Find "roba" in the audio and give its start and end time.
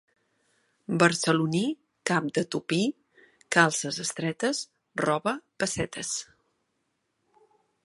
5.05-5.37